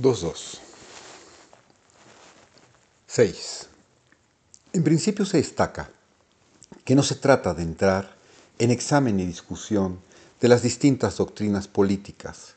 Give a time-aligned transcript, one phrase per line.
[0.00, 0.58] 2.2.
[3.06, 3.66] 6.
[4.72, 5.90] En principio se destaca
[6.86, 8.16] que no se trata de entrar
[8.58, 10.00] en examen y discusión
[10.40, 12.54] de las distintas doctrinas políticas,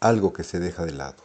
[0.00, 1.22] algo que se deja de lado.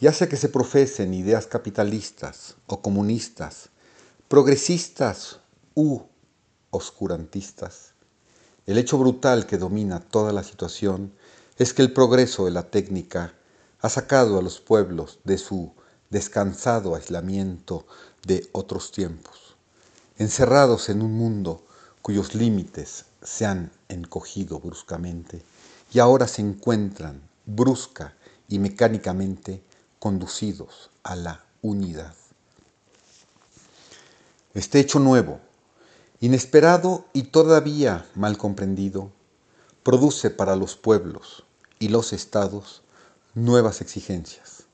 [0.00, 3.68] Ya sea que se profesen ideas capitalistas o comunistas,
[4.28, 5.40] progresistas
[5.74, 6.00] u
[6.70, 7.92] oscurantistas,
[8.66, 11.12] el hecho brutal que domina toda la situación
[11.58, 13.34] es que el progreso de la técnica
[13.84, 15.74] ha sacado a los pueblos de su
[16.08, 17.84] descansado aislamiento
[18.26, 19.56] de otros tiempos,
[20.16, 21.66] encerrados en un mundo
[22.00, 25.42] cuyos límites se han encogido bruscamente
[25.92, 28.14] y ahora se encuentran brusca
[28.48, 29.62] y mecánicamente
[29.98, 32.14] conducidos a la unidad.
[34.54, 35.40] Este hecho nuevo,
[36.20, 39.12] inesperado y todavía mal comprendido,
[39.82, 41.44] produce para los pueblos
[41.78, 42.80] y los estados
[43.34, 44.64] nuevas exigencias.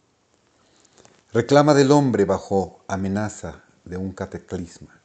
[1.32, 5.00] Reclama del hombre bajo amenaza de un cataclisma,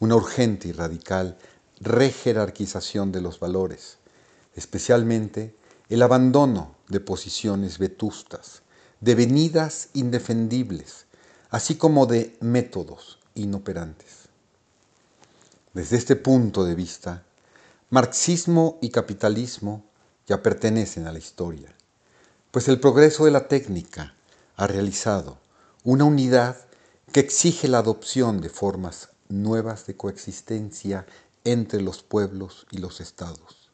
[0.00, 1.38] una urgente y radical
[1.80, 3.98] rejerarquización de los valores,
[4.56, 5.54] especialmente
[5.88, 8.62] el abandono de posiciones vetustas,
[9.00, 11.06] de venidas indefendibles,
[11.50, 14.28] así como de métodos inoperantes.
[15.74, 17.22] Desde este punto de vista,
[17.90, 19.84] marxismo y capitalismo
[20.26, 21.74] ya pertenecen a la historia
[22.54, 24.14] pues el progreso de la técnica
[24.54, 25.38] ha realizado
[25.82, 26.56] una unidad
[27.10, 31.04] que exige la adopción de formas nuevas de coexistencia
[31.42, 33.70] entre los pueblos y los estados.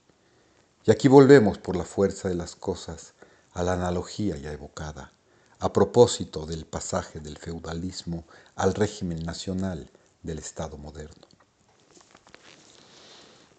[0.87, 3.13] Y aquí volvemos por la fuerza de las cosas
[3.53, 5.13] a la analogía ya evocada,
[5.59, 8.25] a propósito del pasaje del feudalismo
[8.57, 9.91] al régimen nacional
[10.23, 11.27] del Estado moderno.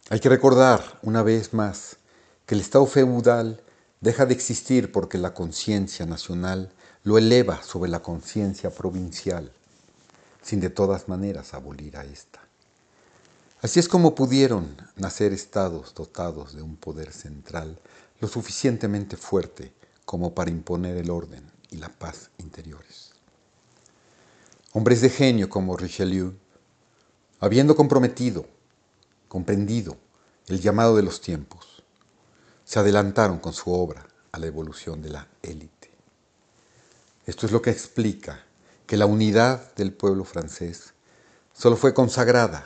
[0.09, 1.97] Hay que recordar una vez más
[2.47, 3.61] que el Estado feudal
[4.01, 6.71] deja de existir porque la conciencia nacional
[7.03, 9.51] lo eleva sobre la conciencia provincial,
[10.41, 12.41] sin de todas maneras abolir a ésta.
[13.61, 17.79] Así es como pudieron nacer estados dotados de un poder central
[18.19, 19.71] lo suficientemente fuerte
[20.03, 23.11] como para imponer el orden y la paz interiores.
[24.73, 26.33] Hombres de genio como Richelieu,
[27.39, 28.45] habiendo comprometido,
[29.27, 29.95] comprendido
[30.47, 31.80] el llamado de los tiempos,
[32.71, 35.91] se adelantaron con su obra a la evolución de la élite.
[37.25, 38.45] Esto es lo que explica
[38.87, 40.93] que la unidad del pueblo francés
[41.51, 42.65] solo fue consagrada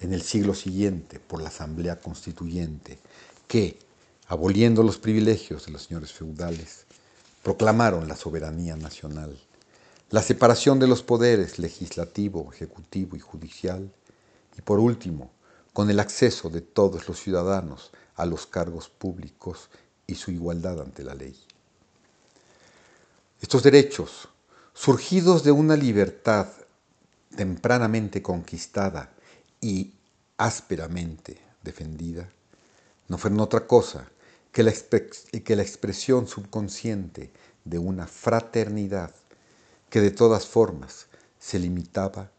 [0.00, 2.98] en el siglo siguiente por la Asamblea Constituyente,
[3.46, 3.78] que,
[4.26, 6.84] aboliendo los privilegios de los señores feudales,
[7.44, 9.38] proclamaron la soberanía nacional,
[10.10, 13.92] la separación de los poderes legislativo, ejecutivo y judicial,
[14.58, 15.30] y por último,
[15.72, 19.68] con el acceso de todos los ciudadanos a los cargos públicos
[20.06, 21.38] y su igualdad ante la ley.
[23.40, 24.28] Estos derechos,
[24.72, 26.48] surgidos de una libertad
[27.36, 29.12] tempranamente conquistada
[29.60, 29.92] y
[30.38, 32.28] ásperamente defendida,
[33.08, 34.08] no fueron otra cosa
[34.50, 37.30] que la, que la expresión subconsciente
[37.64, 39.14] de una fraternidad
[39.90, 41.06] que de todas formas
[41.38, 42.30] se limitaba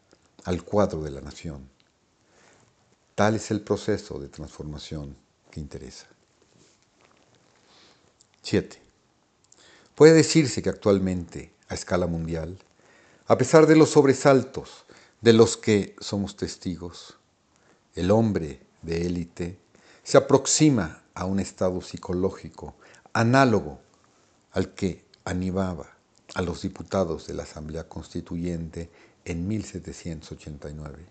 [0.44, 1.68] al cuadro de la nación.
[3.14, 5.16] Tal es el proceso de transformación
[5.58, 6.06] interesa.
[8.42, 8.80] 7.
[9.94, 12.58] Puede decirse que actualmente, a escala mundial,
[13.26, 14.84] a pesar de los sobresaltos
[15.20, 17.18] de los que somos testigos,
[17.94, 19.58] el hombre de élite
[20.02, 22.76] se aproxima a un estado psicológico
[23.12, 23.80] análogo
[24.52, 25.98] al que animaba
[26.34, 28.90] a los diputados de la Asamblea Constituyente
[29.24, 31.04] en 1789.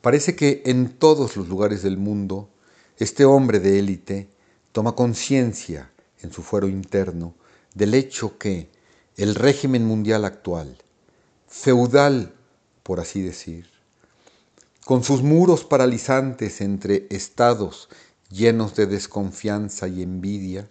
[0.00, 2.50] Parece que en todos los lugares del mundo
[2.98, 4.28] este hombre de élite
[4.72, 5.90] toma conciencia
[6.20, 7.34] en su fuero interno
[7.74, 8.70] del hecho que
[9.16, 10.78] el régimen mundial actual,
[11.48, 12.34] feudal
[12.82, 13.68] por así decir,
[14.84, 17.88] con sus muros paralizantes entre estados
[18.30, 20.68] llenos de desconfianza y envidia,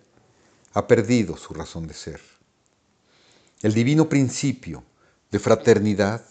[0.73, 2.21] ha perdido su razón de ser.
[3.61, 4.83] El divino principio
[5.31, 6.23] de fraternidad,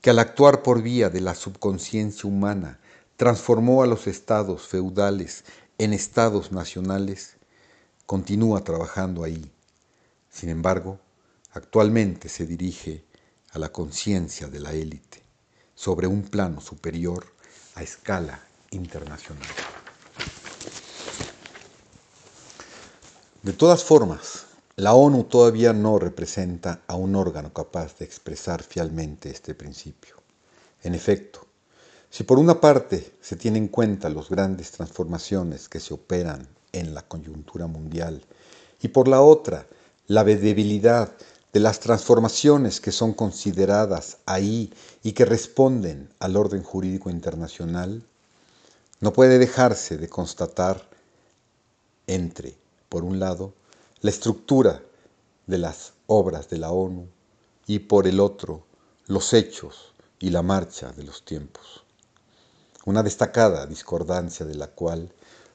[0.00, 2.80] que al actuar por vía de la subconsciencia humana
[3.22, 5.44] transformó a los estados feudales
[5.78, 7.36] en estados nacionales,
[8.04, 9.48] continúa trabajando ahí.
[10.28, 10.98] Sin embargo,
[11.52, 13.04] actualmente se dirige
[13.52, 15.22] a la conciencia de la élite
[15.76, 17.24] sobre un plano superior
[17.76, 18.42] a escala
[18.72, 19.46] internacional.
[23.44, 29.30] De todas formas, la ONU todavía no representa a un órgano capaz de expresar fielmente
[29.30, 30.16] este principio.
[30.82, 31.51] En efecto,
[32.12, 36.92] si por una parte se tienen en cuenta las grandes transformaciones que se operan en
[36.92, 38.22] la coyuntura mundial
[38.82, 39.66] y por la otra
[40.08, 41.10] la debilidad
[41.54, 48.02] de las transformaciones que son consideradas ahí y que responden al orden jurídico internacional,
[49.00, 50.86] no puede dejarse de constatar
[52.06, 52.54] entre,
[52.90, 53.54] por un lado,
[54.02, 54.82] la estructura
[55.46, 57.06] de las obras de la ONU
[57.66, 58.66] y por el otro,
[59.06, 61.81] los hechos y la marcha de los tiempos.
[62.84, 65.12] Una destacada discordancia de la cual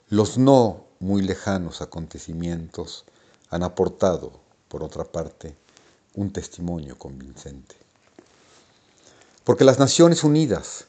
[0.10, 3.04] los no muy lejanos acontecimientos
[3.50, 4.40] han aportado,
[4.70, 5.56] por otra parte,
[6.16, 7.76] un testimonio convincente.
[9.44, 10.86] Porque las Naciones Unidas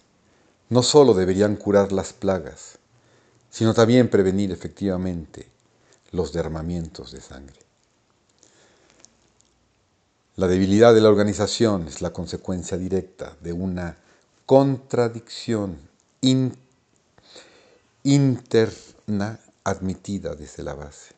[0.69, 2.79] no solo deberían curar las plagas,
[3.50, 5.49] sino también prevenir efectivamente
[6.12, 7.58] los derramamientos de sangre.
[10.37, 13.99] La debilidad de la organización es la consecuencia directa de una
[14.46, 15.88] contradicción
[18.03, 21.15] interna admitida desde la base.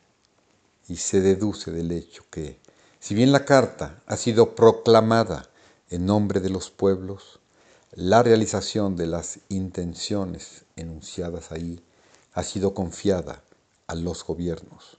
[0.88, 2.58] Y se deduce del hecho que,
[2.98, 5.48] si bien la Carta ha sido proclamada
[5.88, 7.40] en nombre de los pueblos,
[7.92, 11.82] la realización de las intenciones enunciadas ahí
[12.32, 13.42] ha sido confiada
[13.86, 14.98] a los gobiernos,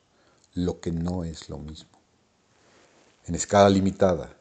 [0.54, 2.01] lo que no es lo mismo
[3.27, 4.36] en escala limitada.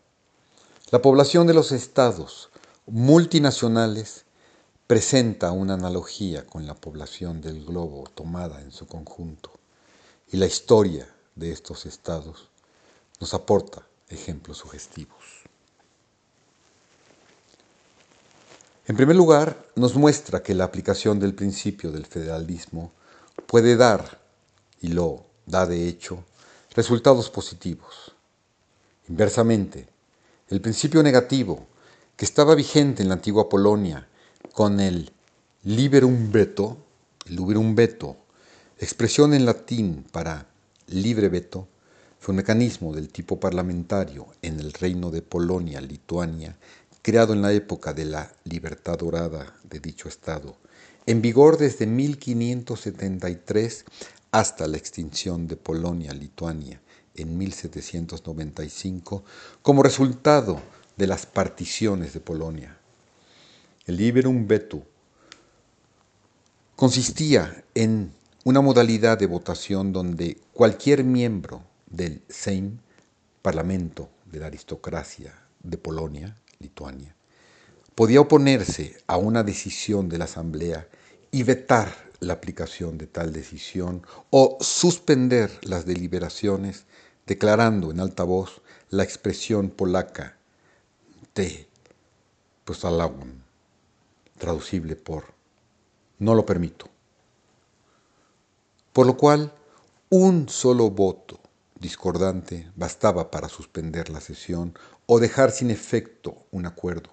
[0.90, 2.50] La población de los estados
[2.86, 4.24] multinacionales
[4.90, 9.52] presenta una analogía con la población del globo tomada en su conjunto
[10.32, 11.06] y la historia
[11.36, 12.48] de estos estados
[13.20, 15.44] nos aporta ejemplos sugestivos.
[18.88, 22.90] En primer lugar, nos muestra que la aplicación del principio del federalismo
[23.46, 24.20] puede dar,
[24.80, 26.24] y lo da de hecho,
[26.74, 28.10] resultados positivos.
[29.08, 29.86] Inversamente,
[30.48, 31.64] el principio negativo,
[32.16, 34.08] que estaba vigente en la antigua Polonia
[34.52, 35.12] con el
[35.62, 36.78] liberum veto,
[37.26, 38.16] liberum veto,
[38.78, 40.46] expresión en latín para
[40.86, 41.68] libre veto,
[42.18, 46.56] fue un mecanismo del tipo parlamentario en el reino de Polonia, Lituania,
[47.02, 50.56] creado en la época de la libertad dorada de dicho Estado,
[51.06, 53.84] en vigor desde 1573
[54.32, 56.80] hasta la extinción de Polonia, Lituania,
[57.14, 59.24] en 1795
[59.62, 60.60] como resultado
[60.96, 62.79] de las particiones de Polonia.
[63.90, 64.84] El Liberum Veto
[66.76, 68.12] consistía en
[68.44, 72.78] una modalidad de votación donde cualquier miembro del Sejm,
[73.42, 75.34] Parlamento de la aristocracia
[75.64, 77.16] de Polonia, Lituania,
[77.96, 80.86] podía oponerse a una decisión de la Asamblea
[81.32, 86.84] y vetar la aplicación de tal decisión o suspender las deliberaciones
[87.26, 90.36] declarando en alta voz la expresión polaca
[91.32, 91.66] te
[92.64, 93.49] postalawon,
[94.40, 95.32] traducible por
[96.18, 96.88] no lo permito.
[98.92, 99.52] Por lo cual,
[100.08, 101.38] un solo voto
[101.78, 104.76] discordante bastaba para suspender la sesión
[105.06, 107.10] o dejar sin efecto un acuerdo.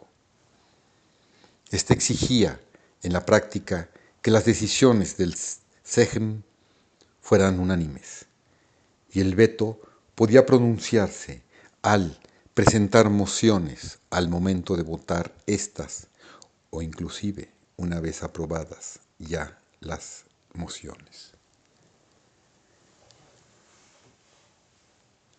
[1.69, 2.59] Este exigía,
[3.03, 3.89] en la práctica,
[4.21, 5.35] que las decisiones del
[5.83, 6.41] Sejm
[7.21, 8.25] fueran unánimes
[9.12, 9.79] y el veto
[10.15, 11.44] podía pronunciarse
[11.81, 12.19] al
[12.53, 16.07] presentar mociones al momento de votar estas
[16.69, 21.31] o inclusive una vez aprobadas ya las mociones.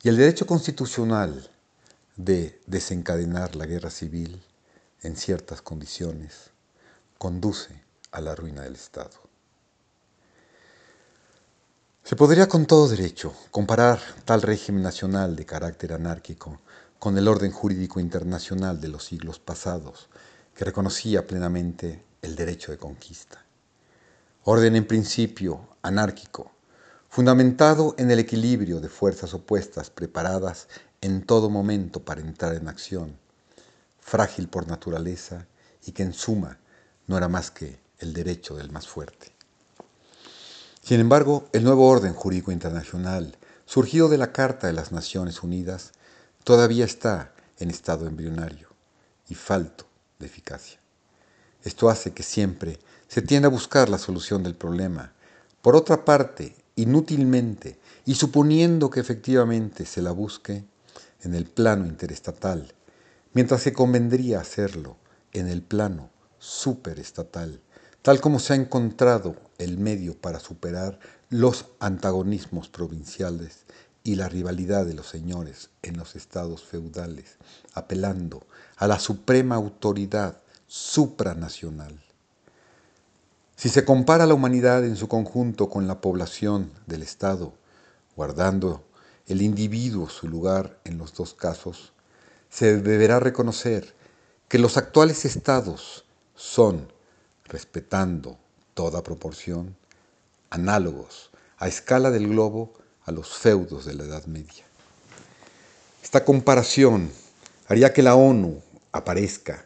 [0.03, 1.51] Y el derecho constitucional
[2.17, 4.43] de desencadenar la guerra civil
[5.03, 6.51] en ciertas condiciones
[7.19, 7.83] conduce
[8.13, 9.29] a la ruina del Estado.
[12.05, 16.59] Se podría con todo derecho comparar tal régimen nacional de carácter anárquico
[16.99, 20.09] con el orden jurídico internacional de los siglos pasados,
[20.59, 23.45] que reconocía plenamente el derecho de conquista.
[24.43, 26.51] Orden en principio anárquico,
[27.09, 30.67] fundamentado en el equilibrio de fuerzas opuestas preparadas
[31.01, 33.17] en todo momento para entrar en acción,
[34.01, 35.47] frágil por naturaleza
[35.87, 36.59] y que en suma
[37.07, 39.31] no era más que el derecho del más fuerte.
[40.83, 45.93] Sin embargo, el nuevo orden jurídico internacional, surgido de la Carta de las Naciones Unidas,
[46.43, 48.67] todavía está en estado embrionario
[49.29, 49.88] y falto
[50.19, 50.81] de eficacia.
[51.63, 55.13] Esto hace que siempre se tienda a buscar la solución del problema.
[55.63, 60.65] Por otra parte, inútilmente, y suponiendo que efectivamente se la busque
[61.23, 62.75] en el plano interestatal,
[63.33, 64.97] mientras se convendría hacerlo
[65.33, 67.61] en el plano superestatal,
[68.03, 70.99] tal como se ha encontrado el medio para superar
[71.31, 73.67] los antagonismos provinciales
[74.03, 77.37] y la rivalidad de los señores en los estados feudales,
[77.75, 82.01] apelando a la suprema autoridad supranacional.
[83.57, 87.55] Si se compara la humanidad en su conjunto con la población del Estado,
[88.15, 88.85] guardando
[89.27, 91.93] el individuo su lugar en los dos casos,
[92.49, 93.95] se deberá reconocer
[94.49, 96.93] que los actuales estados son,
[97.45, 98.39] respetando
[98.75, 99.77] toda proporción,
[100.51, 102.73] análogos a escala del globo
[103.09, 104.65] a los feudos de la Edad Media.
[106.03, 107.11] Esta comparación
[107.67, 108.61] haría que la ONU
[108.93, 109.65] aparezca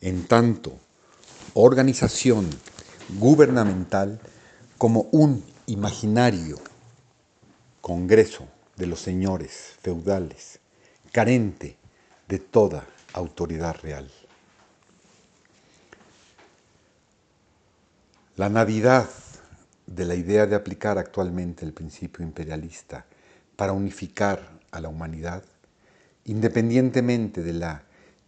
[0.00, 0.78] en tanto
[1.54, 2.48] organización
[3.18, 4.20] gubernamental
[4.78, 6.60] como un imaginario
[7.80, 10.60] congreso de los señores feudales,
[11.10, 11.76] carente
[12.28, 14.08] de toda autoridad real.
[18.36, 19.08] La navidad
[19.86, 23.06] de la idea de aplicar actualmente el principio imperialista
[23.56, 25.42] para unificar a la humanidad,
[26.24, 27.82] independientemente de la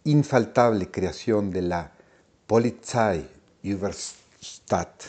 [0.05, 1.91] infaltable creación de la
[2.47, 3.27] Polizei
[3.63, 5.03] über Stadt,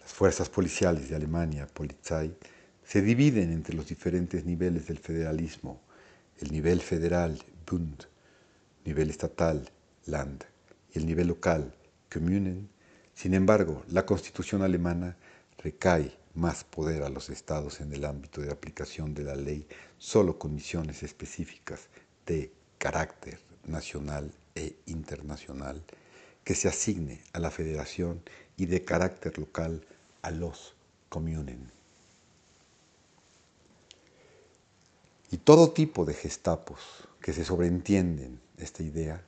[0.00, 2.36] las fuerzas policiales de Alemania, Polizei,
[2.84, 5.80] se dividen entre los diferentes niveles del federalismo,
[6.38, 8.04] el nivel federal, Bund,
[8.84, 9.68] nivel estatal,
[10.06, 10.44] Land,
[10.92, 11.74] y el nivel local,
[12.12, 12.68] Kommunen.
[13.16, 15.16] Sin embargo, la constitución alemana
[15.56, 20.38] recae más poder a los estados en el ámbito de aplicación de la ley solo
[20.38, 21.88] con misiones específicas
[22.26, 25.82] de carácter nacional e internacional
[26.44, 28.20] que se asigne a la federación
[28.58, 29.82] y de carácter local
[30.20, 30.74] a los
[31.08, 31.70] Kommunen.
[35.30, 39.24] Y todo tipo de gestapos que se sobreentienden esta idea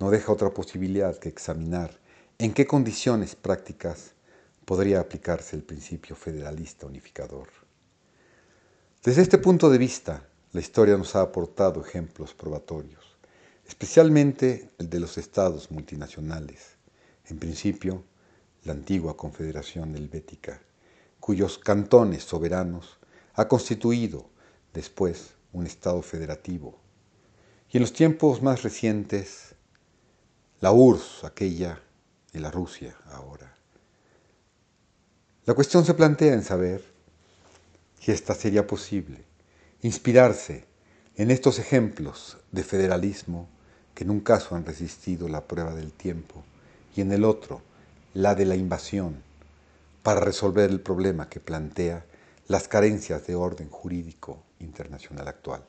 [0.00, 2.04] no deja otra posibilidad que examinar
[2.38, 4.12] en qué condiciones prácticas
[4.66, 7.48] podría aplicarse el principio federalista unificador.
[9.02, 13.16] Desde este punto de vista, la historia nos ha aportado ejemplos probatorios,
[13.66, 16.76] especialmente el de los estados multinacionales,
[17.26, 18.04] en principio
[18.64, 20.60] la antigua Confederación Helvética,
[21.20, 22.98] cuyos cantones soberanos
[23.34, 24.28] ha constituido
[24.74, 26.78] después un Estado federativo.
[27.70, 29.54] Y en los tiempos más recientes,
[30.60, 31.80] la URSS, aquella,
[32.40, 33.54] la Rusia ahora.
[35.44, 36.82] La cuestión se plantea en saber
[38.00, 39.24] si esta sería posible,
[39.82, 40.64] inspirarse
[41.16, 43.48] en estos ejemplos de federalismo
[43.94, 46.44] que en un caso han resistido la prueba del tiempo
[46.94, 47.62] y en el otro
[48.12, 49.22] la de la invasión,
[50.02, 52.04] para resolver el problema que plantea
[52.48, 55.64] las carencias de orden jurídico internacional actual.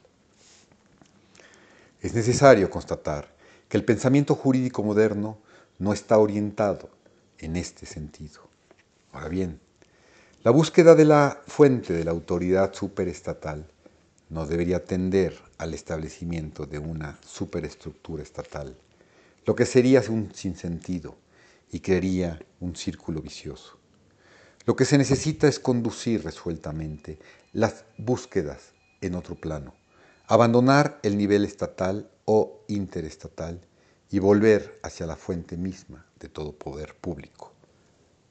[2.02, 3.34] Es necesario constatar
[3.68, 5.40] que el pensamiento jurídico moderno
[5.80, 6.90] no está orientado
[7.40, 8.42] en este sentido.
[9.12, 9.60] Ahora bien,
[10.44, 13.68] la búsqueda de la fuente de la autoridad superestatal
[14.30, 18.76] no debería tender al establecimiento de una superestructura estatal,
[19.46, 21.16] lo que sería un sinsentido
[21.72, 23.78] y crearía un círculo vicioso.
[24.66, 27.20] Lo que se necesita es conducir resueltamente
[27.54, 29.74] las búsquedas en otro plano,
[30.28, 33.62] abandonar el nivel estatal o interestatal
[34.10, 37.54] y volver hacia la fuente misma de todo poder público,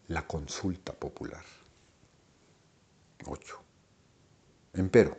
[0.09, 1.45] la consulta popular.
[3.27, 3.57] 8.
[4.75, 5.17] Empero,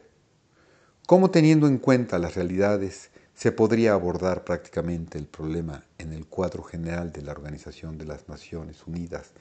[1.05, 6.63] ¿cómo teniendo en cuenta las realidades se podría abordar prácticamente el problema en el cuadro
[6.63, 9.31] general de la Organización de las Naciones Unidas,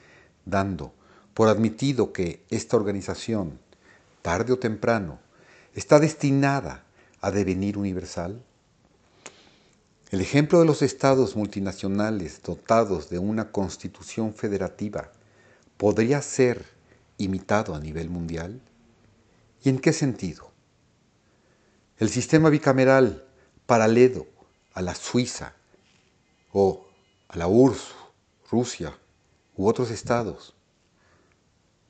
[0.45, 0.93] dando
[1.33, 3.59] por admitido que esta organización,
[4.21, 5.19] tarde o temprano,
[5.73, 6.83] está destinada
[7.21, 8.43] a devenir universal?
[10.09, 15.11] El ejemplo de los estados multinacionales dotados de una constitución federativa
[15.75, 16.65] podría ser
[17.17, 18.61] imitado a nivel mundial?
[19.63, 20.51] ¿Y en qué sentido?
[21.97, 23.25] El sistema bicameral
[23.65, 24.27] paralelo
[24.73, 25.53] a la Suiza
[26.53, 26.87] o
[27.27, 27.95] a la URSS,
[28.49, 28.97] Rusia
[29.57, 30.55] u otros estados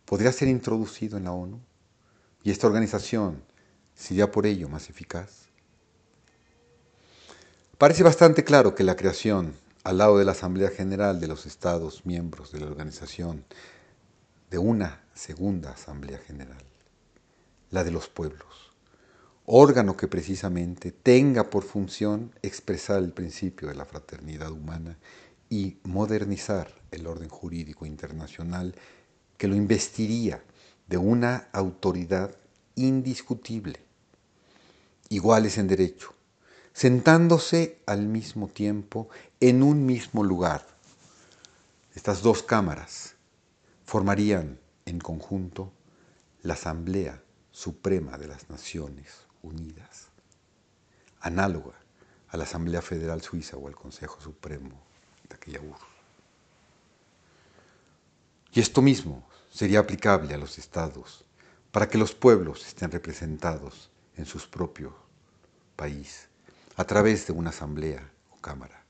[0.06, 1.60] podría ser introducido en la ONU
[2.42, 3.44] y esta organización
[3.94, 5.47] sería por ello más eficaz.
[7.78, 9.54] Parece bastante claro que la creación,
[9.84, 13.46] al lado de la Asamblea General de los Estados miembros de la organización,
[14.50, 16.64] de una segunda Asamblea General,
[17.70, 18.72] la de los pueblos,
[19.46, 24.98] órgano que precisamente tenga por función expresar el principio de la fraternidad humana
[25.48, 28.74] y modernizar el orden jurídico internacional
[29.38, 30.42] que lo investiría
[30.88, 32.36] de una autoridad
[32.74, 33.80] indiscutible,
[35.10, 36.17] iguales en derecho,
[36.78, 40.64] sentándose al mismo tiempo en un mismo lugar.
[41.96, 43.16] Estas dos cámaras
[43.84, 45.72] formarían en conjunto
[46.44, 47.20] la Asamblea
[47.50, 50.10] Suprema de las Naciones Unidas,
[51.20, 51.74] análoga
[52.28, 54.80] a la Asamblea Federal Suiza o al Consejo Supremo
[55.28, 55.82] de aquella URSS.
[58.54, 61.26] Y esto mismo sería aplicable a los estados
[61.72, 64.94] para que los pueblos estén representados en sus propios
[65.76, 66.28] país
[66.78, 68.84] a través de una asamblea o cámara.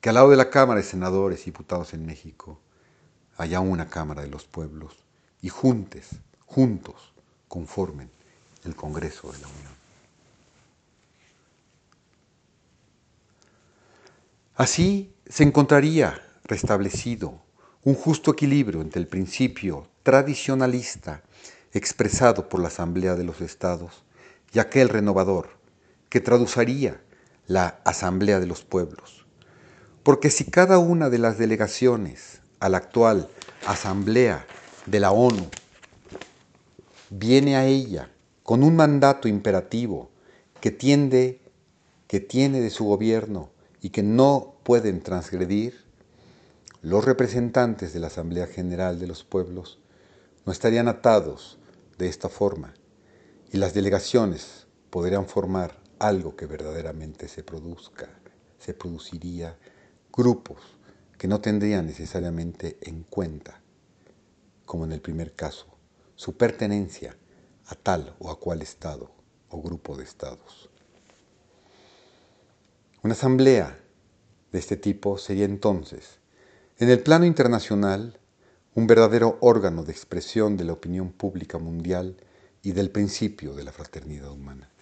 [0.00, 2.60] Que al lado de la Cámara de Senadores y Diputados en México
[3.36, 4.96] haya una Cámara de los Pueblos
[5.40, 6.10] y juntes,
[6.44, 7.14] juntos,
[7.48, 8.10] conformen
[8.64, 9.72] el Congreso de la Unión.
[14.56, 17.40] Así se encontraría restablecido
[17.84, 21.22] un justo equilibrio entre el principio tradicionalista
[21.72, 24.04] expresado por la Asamblea de los Estados
[24.52, 25.50] y aquel renovador
[26.08, 27.00] que traduciría
[27.46, 29.26] la Asamblea de los Pueblos.
[30.02, 33.28] Porque si cada una de las delegaciones a la actual
[33.66, 34.46] Asamblea
[34.86, 35.48] de la ONU
[37.10, 38.10] viene a ella
[38.42, 40.10] con un mandato imperativo
[40.60, 41.40] que tiene
[42.60, 45.84] de su gobierno y que no pueden transgredir,
[46.82, 49.78] los representantes de la Asamblea General de los Pueblos
[50.44, 51.58] no estarían atados
[51.96, 52.74] de esta forma
[53.52, 58.08] y las delegaciones podrían formar algo que verdaderamente se produzca,
[58.58, 59.58] se produciría
[60.12, 60.60] grupos
[61.18, 63.60] que no tendrían necesariamente en cuenta,
[64.64, 65.66] como en el primer caso,
[66.16, 67.16] su pertenencia
[67.66, 69.10] a tal o a cual Estado
[69.48, 70.70] o grupo de Estados.
[73.02, 73.78] Una asamblea
[74.52, 76.20] de este tipo sería entonces,
[76.78, 78.18] en el plano internacional,
[78.74, 82.16] un verdadero órgano de expresión de la opinión pública mundial
[82.62, 84.73] y del principio de la fraternidad humana.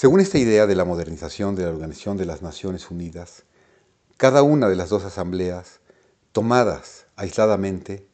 [0.00, 3.42] Según esta idea de la modernización de la Organización de las Naciones Unidas,
[4.16, 5.80] cada una de las dos asambleas,
[6.32, 8.08] tomadas aisladamente,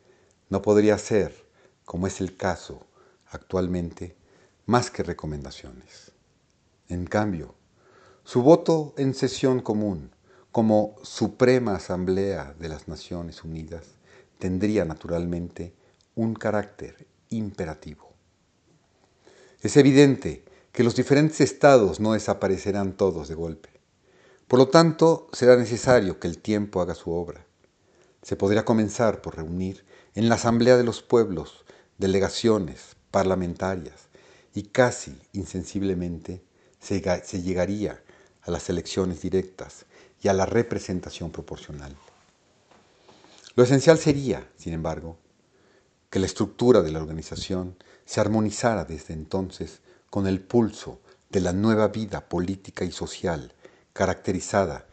[0.48, 1.46] no podría ser,
[1.84, 2.84] como es el caso
[3.30, 4.16] actualmente,
[4.64, 6.10] más que recomendaciones.
[6.88, 7.54] En cambio,
[8.24, 10.10] su voto en sesión común
[10.50, 13.84] como Suprema Asamblea de las Naciones Unidas
[14.40, 15.72] tendría naturalmente
[16.16, 18.12] un carácter imperativo.
[19.60, 20.42] Es evidente
[20.76, 23.70] que los diferentes estados no desaparecerán todos de golpe.
[24.46, 27.46] Por lo tanto, será necesario que el tiempo haga su obra.
[28.20, 31.64] Se podría comenzar por reunir en la Asamblea de los Pueblos
[31.96, 34.10] delegaciones parlamentarias
[34.54, 36.42] y casi insensiblemente
[36.78, 37.00] se,
[37.40, 38.02] llegaría
[38.42, 39.86] a las elecciones directas
[40.20, 41.96] y a la representación proporcional.
[43.54, 45.16] Lo esencial sería, sin embargo,
[46.10, 49.80] que la estructura de la organización se armonizara desde entonces
[50.16, 53.52] con el pulso de la nueva vida política y social
[53.92, 54.86] caracterizada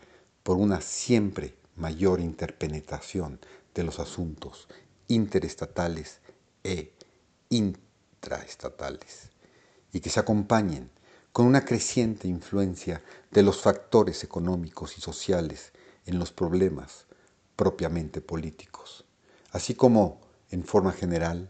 [0.44, 3.40] por una siempre mayor interpenetración
[3.74, 4.68] de los asuntos
[5.08, 6.20] interestatales
[6.66, 6.92] e
[7.48, 9.30] intraestatales
[9.94, 10.92] y que se acompañen
[11.32, 15.72] con una creciente influencia de los factores económicos y sociales
[16.06, 17.06] en los problemas
[17.56, 19.06] propiamente políticos,
[19.54, 20.20] así como,
[20.52, 21.50] en forma general,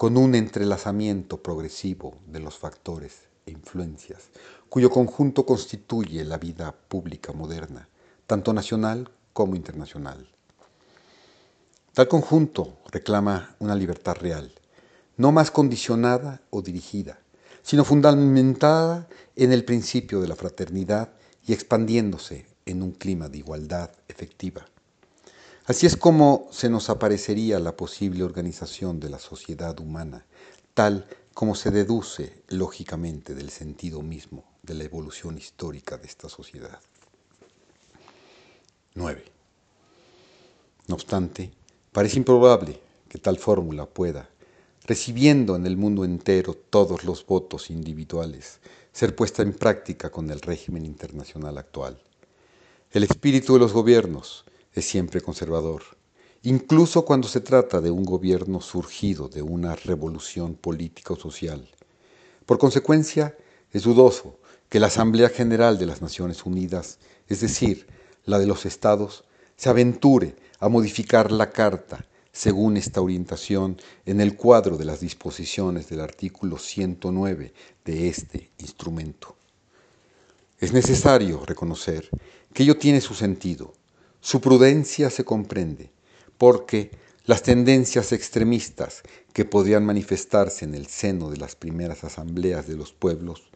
[0.00, 4.30] con un entrelazamiento progresivo de los factores e influencias,
[4.70, 7.86] cuyo conjunto constituye la vida pública moderna,
[8.26, 10.26] tanto nacional como internacional.
[11.92, 14.50] Tal conjunto reclama una libertad real,
[15.18, 17.18] no más condicionada o dirigida,
[17.60, 21.12] sino fundamentada en el principio de la fraternidad
[21.46, 24.64] y expandiéndose en un clima de igualdad efectiva.
[25.70, 30.26] Así es como se nos aparecería la posible organización de la sociedad humana,
[30.74, 36.80] tal como se deduce lógicamente del sentido mismo de la evolución histórica de esta sociedad.
[38.94, 39.24] 9.
[40.88, 41.52] No obstante,
[41.92, 44.28] parece improbable que tal fórmula pueda,
[44.86, 48.58] recibiendo en el mundo entero todos los votos individuales,
[48.92, 52.02] ser puesta en práctica con el régimen internacional actual.
[52.90, 55.82] El espíritu de los gobiernos es siempre conservador,
[56.42, 61.68] incluso cuando se trata de un gobierno surgido de una revolución política o social.
[62.46, 63.36] Por consecuencia,
[63.72, 67.86] es dudoso que la Asamblea General de las Naciones Unidas, es decir,
[68.24, 69.24] la de los estados,
[69.56, 75.88] se aventure a modificar la Carta según esta orientación en el cuadro de las disposiciones
[75.88, 77.52] del artículo 109
[77.84, 79.36] de este instrumento.
[80.58, 82.08] Es necesario reconocer
[82.52, 83.72] que ello tiene su sentido,
[84.20, 85.90] su prudencia se comprende,
[86.36, 86.90] porque
[87.24, 89.02] las tendencias extremistas
[89.32, 93.50] que podrían manifestarse en el seno de las primeras asambleas de los pueblos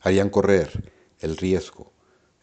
[0.00, 1.92] harían correr el riesgo,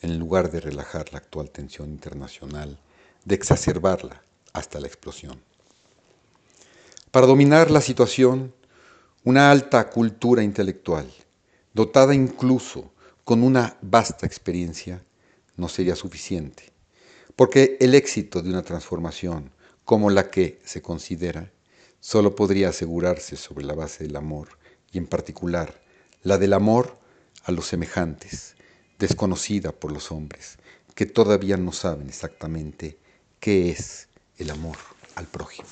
[0.01, 2.80] en lugar de relajar la actual tensión internacional,
[3.25, 4.21] de exacerbarla
[4.53, 5.41] hasta la explosión.
[7.12, 8.53] Para dominar la situación,
[9.23, 11.12] una alta cultura intelectual,
[11.73, 12.91] dotada incluso
[13.23, 15.03] con una vasta experiencia,
[15.56, 16.76] no sería suficiente,
[17.38, 19.52] porque el éxito de una transformación
[19.86, 21.54] como la que se considera
[22.00, 24.50] solo podría asegurarse sobre la base del amor,
[24.91, 25.80] y en particular
[26.23, 26.97] la del amor
[27.43, 28.56] a los semejantes,
[28.97, 30.58] desconocida por los hombres,
[30.95, 32.97] que todavía no saben exactamente
[33.39, 34.78] qué es el amor
[35.15, 35.69] al prójimo.